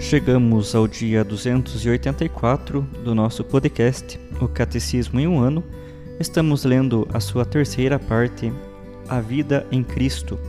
[0.00, 5.62] Chegamos ao dia 284 do nosso podcast, O Catecismo em um Ano.
[6.18, 8.50] Estamos lendo a sua terceira parte,
[9.08, 10.40] A Vida em Cristo,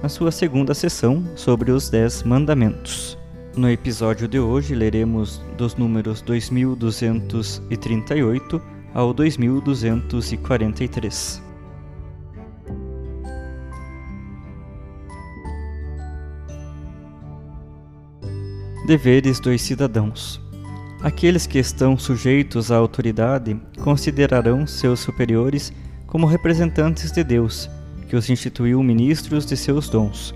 [0.00, 3.18] na sua segunda sessão sobre os Dez Mandamentos.
[3.56, 8.62] No episódio de hoje, leremos dos números 2238
[8.94, 11.43] ao 2243.
[18.86, 20.38] Deveres dos cidadãos.
[21.00, 25.72] Aqueles que estão sujeitos à autoridade considerarão seus superiores
[26.06, 27.70] como representantes de Deus,
[28.10, 30.34] que os instituiu ministros de seus dons.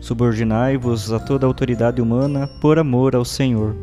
[0.00, 3.76] Subordinai-vos a toda autoridade humana por amor ao Senhor.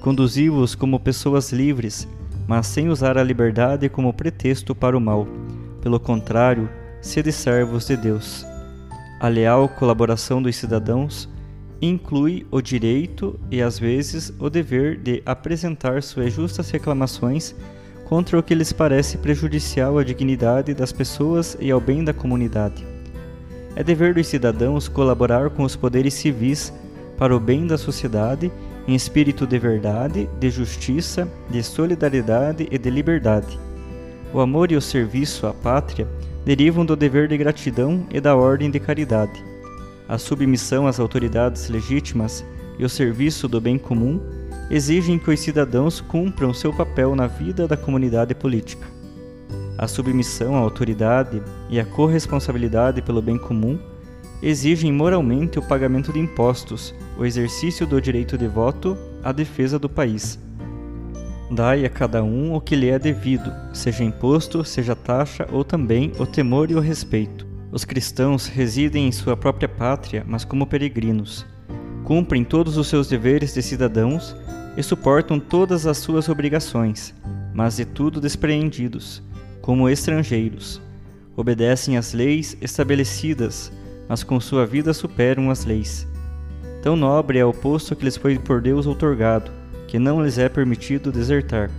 [0.00, 2.08] Conduzi-vos como pessoas livres,
[2.48, 5.28] mas sem usar a liberdade como pretexto para o mal.
[5.82, 6.70] Pelo contrário,
[7.02, 8.46] sede servos de Deus.
[9.20, 11.28] A leal colaboração dos cidadãos
[11.82, 17.56] inclui o direito e às vezes o dever de apresentar suas justas reclamações
[18.04, 22.86] contra o que lhes parece prejudicial à dignidade das pessoas e ao bem da comunidade.
[23.74, 26.72] É dever dos cidadãos colaborar com os poderes civis
[27.18, 28.52] para o bem da sociedade
[28.86, 33.58] em espírito de verdade, de justiça, de solidariedade e de liberdade.
[34.32, 36.06] O amor e o serviço à pátria
[36.44, 39.51] derivam do dever de gratidão e da ordem de caridade
[40.12, 42.44] a submissão às autoridades legítimas
[42.78, 44.20] e o serviço do bem comum
[44.70, 48.86] exigem que os cidadãos cumpram seu papel na vida da comunidade política.
[49.78, 53.78] A submissão à autoridade e a corresponsabilidade pelo bem comum
[54.42, 59.88] exigem moralmente o pagamento de impostos, o exercício do direito de voto, a defesa do
[59.88, 60.38] país.
[61.50, 66.12] Dai a cada um o que lhe é devido, seja imposto, seja taxa ou também
[66.18, 71.46] o temor e o respeito os cristãos residem em sua própria pátria, mas como peregrinos.
[72.04, 74.36] Cumprem todos os seus deveres de cidadãos
[74.76, 77.14] e suportam todas as suas obrigações,
[77.54, 79.22] mas de tudo despreendidos,
[79.62, 80.82] como estrangeiros.
[81.34, 83.72] Obedecem às leis estabelecidas,
[84.06, 86.06] mas com sua vida superam as leis.
[86.82, 89.50] Tão nobre é o posto que lhes foi por Deus outorgado,
[89.88, 91.70] que não lhes é permitido desertar.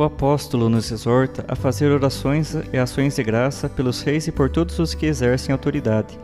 [0.00, 4.48] O apóstolo nos exorta a fazer orações e ações de graça pelos reis e por
[4.48, 6.18] todos os que exercem autoridade,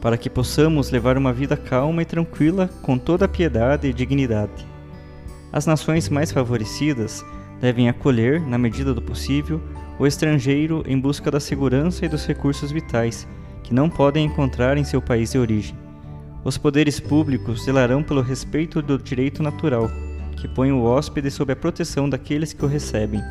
[0.00, 4.66] para que possamos levar uma vida calma e tranquila com toda a piedade e dignidade.
[5.52, 7.22] As nações mais favorecidas
[7.60, 9.60] devem acolher, na medida do possível,
[9.98, 13.28] o estrangeiro em busca da segurança e dos recursos vitais
[13.62, 15.76] que não podem encontrar em seu país de origem.
[16.42, 19.90] Os poderes públicos zelarão pelo respeito do direito natural
[20.40, 23.22] que põe o hóspede sob a proteção daqueles que o recebem.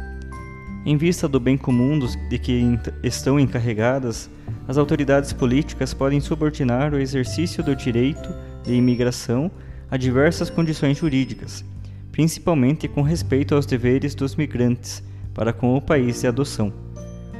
[0.85, 4.29] Em vista do bem comum de que estão encarregadas,
[4.67, 9.51] as autoridades políticas podem subordinar o exercício do direito de imigração
[9.89, 11.63] a diversas condições jurídicas,
[12.11, 15.03] principalmente com respeito aos deveres dos migrantes
[15.33, 16.73] para com o país de adoção.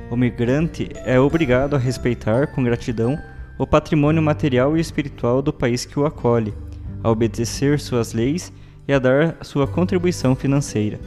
[0.09, 3.17] O migrante é obrigado a respeitar com gratidão
[3.58, 6.53] o patrimônio material e espiritual do país que o acolhe,
[7.03, 8.53] a obedecer suas leis
[8.87, 10.99] e a dar sua contribuição financeira.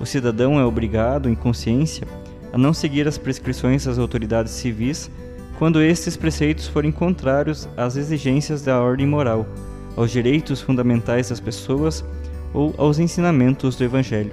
[0.00, 2.06] O cidadão é obrigado, em consciência,
[2.52, 5.10] a não seguir as prescrições das autoridades civis
[5.58, 9.46] quando estes preceitos forem contrários às exigências da ordem moral,
[9.94, 12.04] aos direitos fundamentais das pessoas
[12.52, 14.32] ou aos ensinamentos do Evangelho.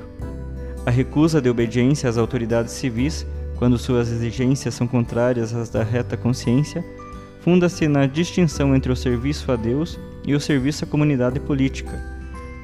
[0.86, 3.28] A recusa de obediência às autoridades civis,
[3.58, 6.84] quando suas exigências são contrárias às da reta consciência,
[7.42, 12.19] funda-se na distinção entre o serviço a Deus e o serviço à comunidade política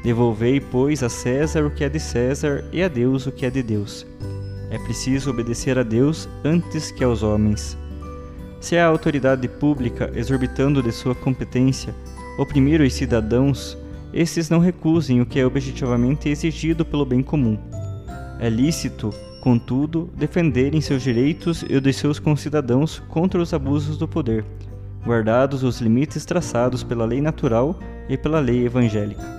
[0.05, 3.49] Devolvei, pois, a César o que é de César e a Deus o que é
[3.49, 4.05] de Deus.
[4.69, 7.75] É preciso obedecer a Deus antes que aos homens.
[8.61, 11.95] Se a autoridade pública, exorbitando de sua competência,
[12.37, 13.75] oprimir os cidadãos,
[14.13, 17.57] estes não recusem o que é objetivamente exigido pelo bem comum.
[18.39, 19.09] É lícito,
[19.41, 24.45] contudo, defenderem seus direitos e os de seus concidadãos contra os abusos do poder,
[25.03, 29.34] guardados os limites traçados pela lei natural e pela lei evangélica.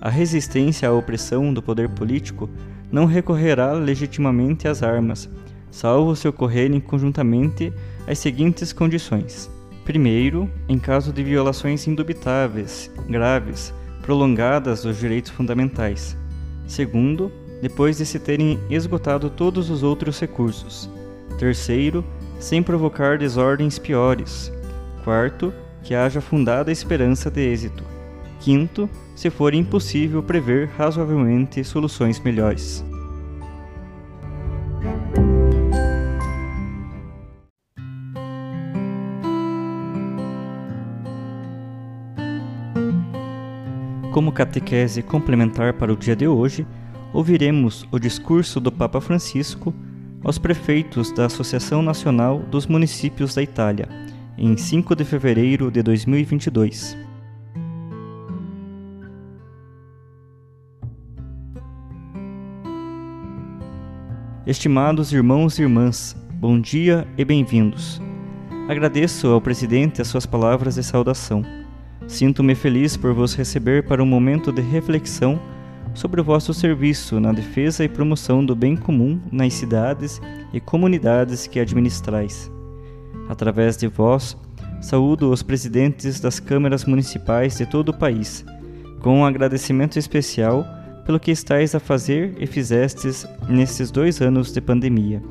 [0.00, 2.48] A resistência à opressão do poder político
[2.90, 5.28] não recorrerá legitimamente às armas,
[5.70, 7.72] salvo se ocorrerem conjuntamente
[8.06, 9.50] as seguintes condições:
[9.84, 13.72] primeiro, em caso de violações indubitáveis, graves,
[14.02, 16.16] prolongadas dos direitos fundamentais;
[16.66, 20.88] segundo, depois de se terem esgotado todos os outros recursos;
[21.38, 22.04] terceiro,
[22.38, 24.52] sem provocar desordens piores;
[25.02, 25.52] quarto,
[25.82, 27.84] que haja fundada esperança de êxito;
[28.40, 32.84] quinto, se for impossível prever razoavelmente soluções melhores.
[44.12, 46.66] Como catequese complementar para o dia de hoje,
[47.12, 49.74] ouviremos o discurso do Papa Francisco
[50.22, 53.88] aos prefeitos da Associação Nacional dos Municípios da Itália,
[54.36, 57.05] em 5 de fevereiro de 2022.
[64.46, 68.00] Estimados irmãos e irmãs, bom dia e bem-vindos.
[68.68, 71.42] Agradeço ao presidente as suas palavras de saudação.
[72.06, 75.40] Sinto-me feliz por vos receber para um momento de reflexão
[75.94, 80.20] sobre o vosso serviço na defesa e promoção do bem comum nas cidades
[80.52, 82.48] e comunidades que administrais.
[83.28, 84.36] Através de vós,
[84.80, 88.44] saúdo os presidentes das câmaras municipais de todo o país,
[89.00, 90.64] com um agradecimento especial
[91.06, 95.22] pelo que estáis a fazer e fizestes nestes dois anos de pandemia.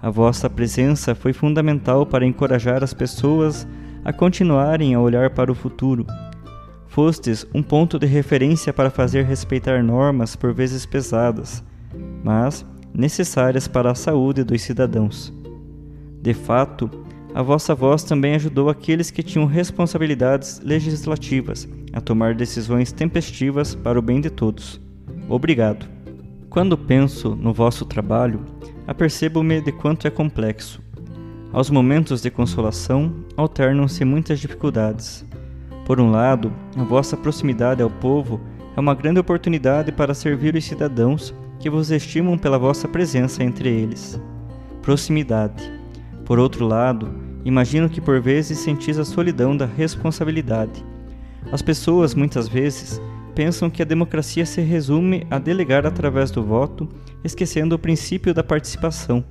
[0.00, 3.68] A vossa presença foi fundamental para encorajar as pessoas
[4.02, 6.06] a continuarem a olhar para o futuro.
[6.86, 11.62] Fostes um ponto de referência para fazer respeitar normas por vezes pesadas,
[12.24, 12.64] mas
[12.94, 15.32] necessárias para a saúde dos cidadãos.
[16.22, 16.90] De fato,
[17.34, 23.98] a vossa voz também ajudou aqueles que tinham responsabilidades legislativas a tomar decisões tempestivas para
[23.98, 24.85] o bem de todos.
[25.28, 25.86] Obrigado.
[26.48, 28.44] Quando penso no vosso trabalho,
[28.86, 30.86] apercebo-me de quanto é complexo
[31.56, 35.24] aos momentos de consolação alternam-se muitas dificuldades.
[35.86, 38.38] Por um lado, a vossa proximidade ao povo
[38.76, 43.70] é uma grande oportunidade para servir os cidadãos que vos estimam pela vossa presença entre
[43.70, 44.20] eles.
[44.82, 45.72] Proximidade.
[46.26, 47.10] Por outro lado,
[47.42, 50.84] imagino que por vezes sentis a solidão da responsabilidade.
[51.50, 53.00] As pessoas, muitas vezes,
[53.36, 56.88] pensam que a democracia se resume a delegar através do voto,
[57.22, 59.24] esquecendo o princípio da participação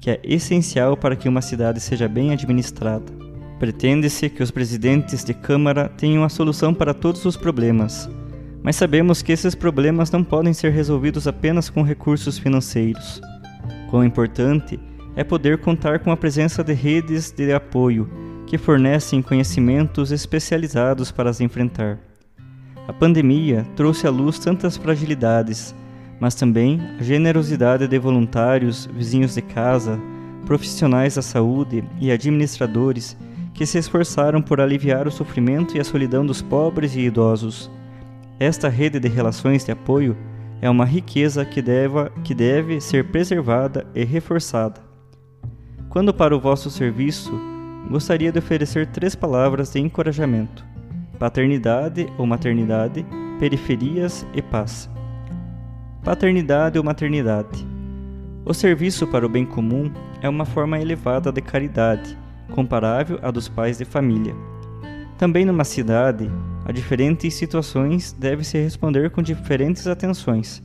[0.00, 3.12] que é essencial para que uma cidade seja bem administrada.
[3.58, 8.08] Pretende-se que os presidentes de Câmara tenham a solução para todos os problemas,
[8.62, 13.20] mas sabemos que esses problemas não podem ser resolvidos apenas com recursos financeiros.
[13.90, 14.78] Quão importante
[15.16, 18.08] é poder contar com a presença de redes de apoio
[18.46, 22.07] que fornecem conhecimentos especializados para as enfrentar.
[22.88, 25.74] A pandemia trouxe à luz tantas fragilidades
[26.20, 30.00] mas também a generosidade de voluntários, vizinhos de casa,
[30.46, 33.16] profissionais da saúde e administradores
[33.54, 37.70] que se esforçaram por aliviar o sofrimento e a solidão dos pobres e idosos.
[38.38, 40.16] Esta rede de relações de apoio
[40.60, 44.80] é uma riqueza que deve, que deve ser preservada e reforçada.
[45.88, 47.32] Quando para o vosso serviço,
[47.90, 50.64] gostaria de oferecer três palavras de encorajamento:
[51.18, 53.04] paternidade ou maternidade,
[53.38, 54.88] periferias e paz.
[56.04, 57.66] Paternidade ou maternidade.
[58.44, 59.90] O serviço para o bem comum
[60.22, 62.16] é uma forma elevada de caridade,
[62.50, 64.34] comparável à dos pais de família.
[65.18, 66.30] Também numa cidade,
[66.64, 70.62] a diferentes situações deve-se responder com diferentes atenções.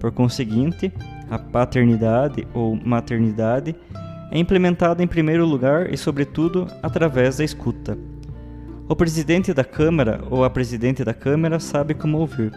[0.00, 0.92] Por conseguinte,
[1.30, 3.74] a paternidade ou maternidade
[4.32, 7.96] é implementada em primeiro lugar e, sobretudo, através da escuta.
[8.88, 12.52] O presidente da Câmara ou a presidente da Câmara sabe como ouvir.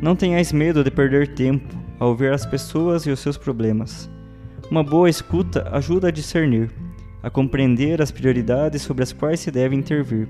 [0.00, 4.10] Não tenhais medo de perder tempo ao ver as pessoas e os seus problemas.
[4.70, 6.70] Uma boa escuta ajuda a discernir,
[7.22, 10.26] a compreender as prioridades sobre as quais se deve intervir.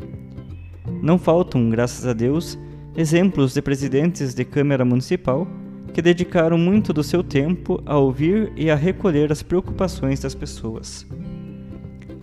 [1.01, 2.59] Não faltam, graças a Deus,
[2.97, 5.47] exemplos de presidentes de Câmara Municipal
[5.95, 11.07] que dedicaram muito do seu tempo a ouvir e a recolher as preocupações das pessoas.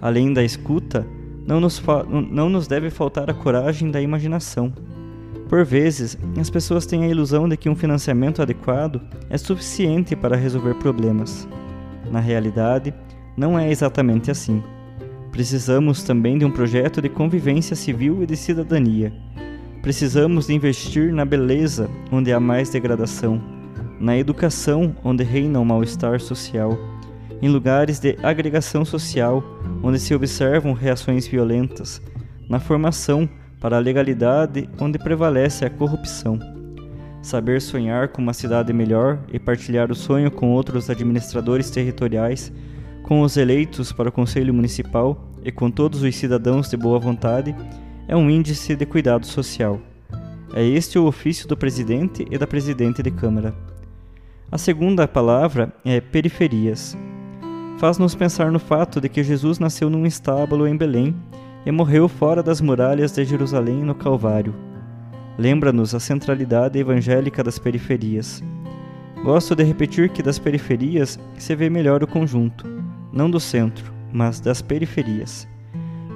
[0.01, 1.07] Além da escuta,
[1.47, 1.81] não nos,
[2.29, 4.73] não nos deve faltar a coragem da imaginação
[5.47, 10.35] por vezes, as pessoas têm a ilusão de que um financiamento adequado é suficiente para
[10.35, 11.47] resolver problemas.
[12.11, 12.93] Na realidade,
[13.37, 14.61] não é exatamente assim.
[15.31, 19.13] Precisamos também de um projeto de convivência civil e de cidadania.
[19.81, 23.41] Precisamos de investir na beleza onde há mais degradação,
[24.01, 26.77] na educação, onde reina o mal-estar social,
[27.41, 29.43] em lugares de agregação social,
[29.83, 32.01] onde se observam reações violentas,
[32.49, 33.29] na formação
[33.59, 36.39] para a legalidade, onde prevalece a corrupção.
[37.21, 42.51] Saber sonhar com uma cidade melhor e partilhar o sonho com outros administradores territoriais,
[43.03, 47.55] com os eleitos para o Conselho Municipal e com todos os cidadãos de boa vontade,
[48.07, 49.79] é um índice de cuidado social.
[50.53, 53.53] É este o ofício do presidente e da presidente de Câmara.
[54.49, 56.97] A segunda palavra é periferias.
[57.77, 61.15] Faz-nos pensar no fato de que Jesus nasceu num estábulo em Belém
[61.63, 64.55] e morreu fora das muralhas de Jerusalém no Calvário.
[65.37, 68.43] Lembra-nos a centralidade evangélica das periferias.
[69.23, 72.65] Gosto de repetir que das periferias se vê melhor o conjunto,
[73.13, 75.47] não do centro, mas das periferias.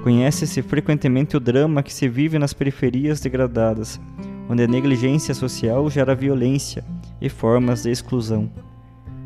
[0.02, 4.00] Conhece-se frequentemente o drama que se vive nas periferias degradadas,
[4.48, 6.84] onde a negligência social gera violência
[7.20, 8.50] e formas de exclusão.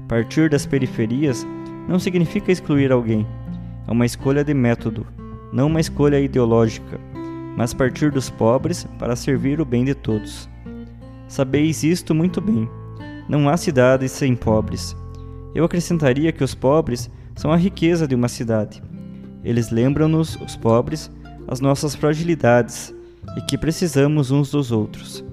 [0.06, 1.46] Partir das periferias
[1.88, 3.26] não significa excluir alguém,
[3.86, 5.06] é uma escolha de método,
[5.52, 6.98] não uma escolha ideológica,
[7.56, 10.48] mas partir dos pobres para servir o bem de todos.
[11.28, 12.68] Sabeis isto muito bem.
[13.28, 14.96] Não há cidades sem pobres.
[15.54, 18.82] Eu acrescentaria que os pobres são a riqueza de uma cidade.
[19.42, 21.10] Eles lembram-nos, os pobres,
[21.48, 22.94] as nossas fragilidades
[23.36, 25.24] e que precisamos uns dos outros.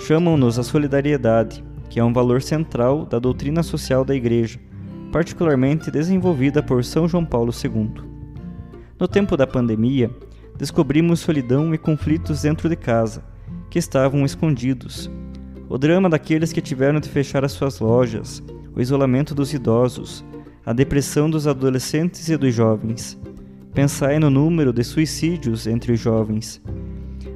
[0.00, 4.58] Chamam-nos a solidariedade, que é um valor central da doutrina social da Igreja,
[5.12, 8.02] particularmente desenvolvida por São João Paulo II.
[8.98, 10.10] No tempo da pandemia,
[10.56, 13.22] descobrimos solidão e conflitos dentro de casa,
[13.68, 15.10] que estavam escondidos.
[15.68, 18.42] O drama daqueles que tiveram de fechar as suas lojas,
[18.74, 20.24] o isolamento dos idosos,
[20.64, 23.18] a depressão dos adolescentes e dos jovens.
[23.74, 26.62] Pensai no número de suicídios entre os jovens.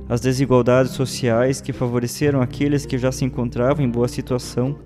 [0.09, 4.79] As desigualdades sociais que favoreceram aqueles que já se encontravam em boa situação,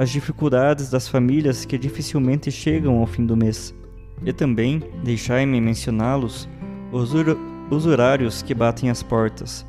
[0.00, 3.74] as dificuldades das famílias que dificilmente chegam ao fim do mês.
[4.24, 6.48] E também, deixai-me mencioná-los,
[6.90, 7.12] os
[7.70, 9.66] usurários que batem as portas.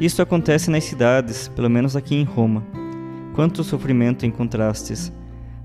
[0.00, 2.66] Isto acontece nas cidades, pelo menos aqui em Roma.
[3.34, 5.12] Quanto sofrimento encontrastes!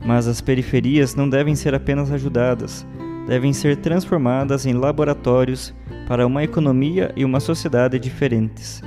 [0.06, 2.86] Mas as periferias não devem ser apenas ajudadas,
[3.28, 5.74] devem ser transformadas em laboratórios
[6.08, 8.80] para uma economia e uma sociedade diferentes.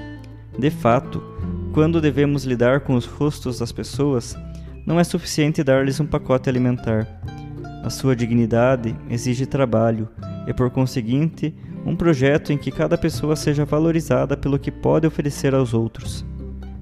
[0.57, 1.21] De fato,
[1.73, 4.37] quando devemos lidar com os rostos das pessoas,
[4.87, 7.07] não é suficiente dar-lhes um pacote alimentar
[7.87, 10.09] a sua dignidade exige trabalho
[10.45, 15.55] e, por conseguinte, um projeto em que cada pessoa seja valorizada pelo que pode oferecer
[15.55, 16.27] aos outros.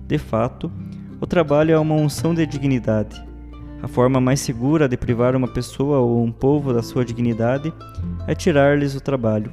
[0.07, 0.73] De fato,
[1.21, 3.23] o trabalho é uma unção de dignidade.
[3.83, 7.71] A forma mais segura de privar uma pessoa ou um povo da sua dignidade
[8.27, 9.53] é tirar-lhes o trabalho.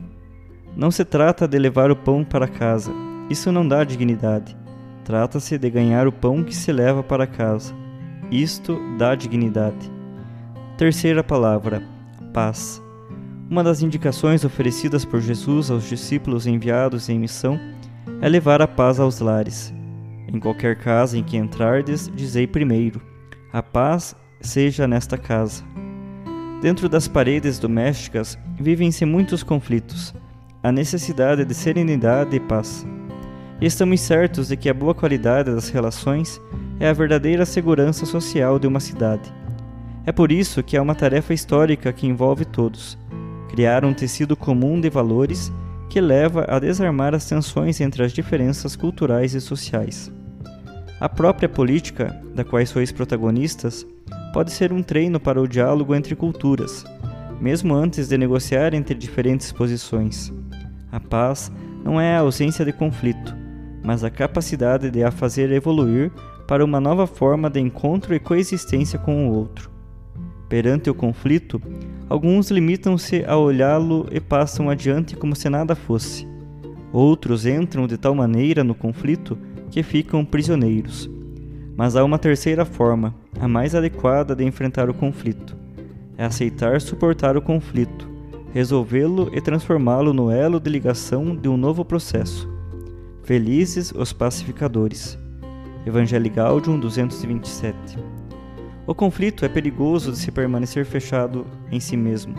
[0.74, 2.94] Não se trata de levar o pão para casa,
[3.30, 4.56] isso não dá dignidade.
[5.04, 7.81] Trata-se de ganhar o pão que se leva para casa.
[8.32, 9.92] Isto dá dignidade.
[10.78, 11.84] Terceira palavra,
[12.34, 12.82] paz.
[13.50, 17.60] Uma das indicações oferecidas por Jesus aos discípulos enviados em missão
[18.22, 19.74] é levar a paz aos lares.
[20.30, 23.02] Em qualquer casa em que entrardes, dizei primeiro:
[23.52, 25.62] A paz seja nesta casa.
[26.62, 30.16] Dentro das paredes domésticas vivem-se muitos conflitos,
[30.64, 32.88] a necessidade de serenidade e paz.
[33.60, 36.40] E estamos certos de que a boa qualidade das relações
[36.82, 39.32] é a verdadeira segurança social de uma cidade.
[40.06, 42.98] É por isso que é uma tarefa histórica que envolve todos
[43.52, 45.52] criar um tecido comum de valores
[45.90, 50.10] que leva a desarmar as tensões entre as diferenças culturais e sociais.
[51.02, 53.86] A própria política, da qual sois protagonistas,
[54.34, 56.86] pode ser um treino para o diálogo entre culturas,
[57.42, 60.32] mesmo antes de negociar entre diferentes posições.
[60.90, 61.52] A paz
[61.84, 63.36] não é a ausência de conflito,
[63.84, 66.10] mas a capacidade de a fazer evoluir
[66.52, 69.72] para uma nova forma de encontro e coexistência com o outro.
[70.50, 71.62] Perante o conflito,
[72.10, 76.28] alguns limitam-se a olhá-lo e passam adiante como se nada fosse.
[76.92, 79.38] Outros entram de tal maneira no conflito
[79.70, 81.10] que ficam prisioneiros.
[81.78, 85.56] Mas há uma terceira forma, a mais adequada de enfrentar o conflito.
[86.18, 88.10] É aceitar suportar o conflito,
[88.54, 92.46] resolvê-lo e transformá-lo no elo de ligação de um novo processo.
[93.24, 95.21] Felizes os pacificadores.
[95.86, 98.22] Evangelho Gaudium 227
[98.92, 102.36] o conflito é perigoso de se permanecer fechado em si mesmo.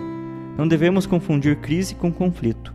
[0.58, 2.74] Não devemos confundir crise com conflito.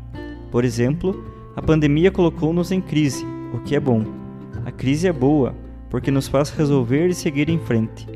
[0.50, 1.24] Por exemplo,
[1.56, 4.04] a pandemia colocou-nos em crise, o que é bom.
[4.66, 5.54] A crise é boa,
[5.90, 8.08] porque nos faz resolver e seguir em frente.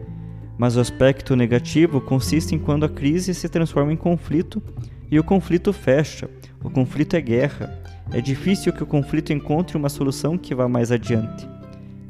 [0.57, 4.63] Mas o aspecto negativo consiste em quando a crise se transforma em conflito
[5.11, 6.29] e o conflito fecha.
[6.63, 7.77] O conflito é guerra.
[8.11, 11.47] É difícil que o conflito encontre uma solução que vá mais adiante.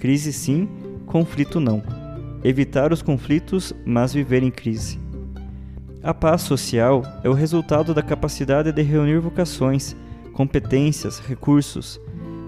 [0.02, 0.68] Crise sim,
[1.06, 1.84] conflito não.
[2.44, 5.00] evitar os conflitos, mas viver em crise.
[6.02, 9.96] A paz social é o resultado da capacidade de reunir vocações,
[10.34, 12.02] competências, recursos.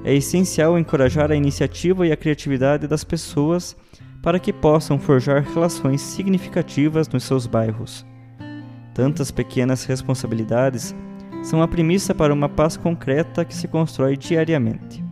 [0.03, 3.77] É essencial encorajar a iniciativa e a criatividade das pessoas
[4.23, 8.03] para que possam forjar relações significativas nos seus bairros.
[8.95, 10.95] Tantas pequenas responsabilidades
[11.43, 15.03] são a premissa para uma paz concreta que se constrói diariamente.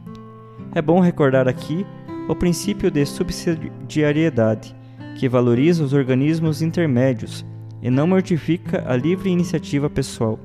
[0.74, 1.86] É bom recordar aqui
[2.27, 4.75] o princípio de subsidiariedade,
[5.17, 7.45] que valoriza os organismos intermédios
[7.81, 10.39] e não mortifica a livre iniciativa pessoal.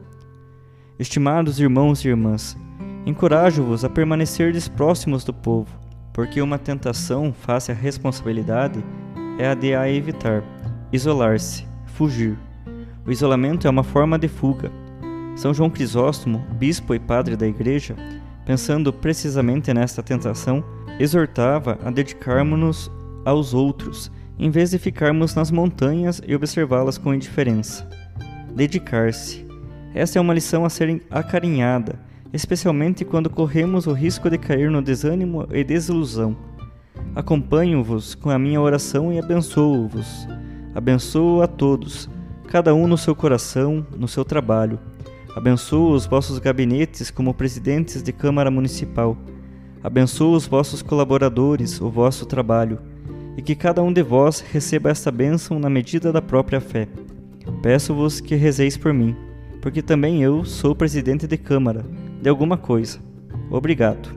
[0.98, 2.56] Estimados irmãos e irmãs,
[3.04, 5.70] encorajo-vos a permanecerdes próximos do povo,
[6.12, 8.82] porque uma tentação face à responsabilidade
[9.38, 10.42] é a de a evitar,
[10.90, 12.38] isolar-se, fugir.
[13.06, 14.72] O isolamento é uma forma de fuga.
[15.36, 17.94] São João Crisóstomo, bispo e padre da Igreja,
[18.46, 20.64] pensando precisamente nesta tentação,
[20.98, 22.90] exortava a dedicarmos-nos
[23.24, 27.88] aos outros, em vez de ficarmos nas montanhas e observá-las com indiferença.
[28.54, 29.46] Dedicar-se.
[29.94, 31.98] Essa é uma lição a ser acarinhada,
[32.32, 36.36] especialmente quando corremos o risco de cair no desânimo e desilusão.
[37.14, 40.28] Acompanho-vos com a minha oração e abençoo-vos.
[40.74, 42.10] Abençoo a todos,
[42.48, 44.78] cada um no seu coração, no seu trabalho.
[45.34, 49.16] Abençoo os vossos gabinetes como presidentes de Câmara Municipal.
[49.86, 52.80] Abençoo os vossos colaboradores, o vosso trabalho,
[53.36, 56.88] e que cada um de vós receba esta bênção na medida da própria fé.
[57.62, 59.14] Peço-vos que rezeis por mim,
[59.62, 61.86] porque também eu sou presidente de Câmara
[62.20, 62.98] de alguma coisa.
[63.48, 64.12] Obrigado.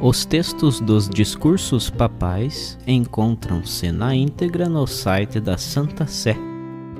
[0.00, 6.34] Os textos dos discursos papais encontram-se na íntegra no site da Santa Sé,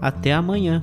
[0.00, 0.82] Até amanhã!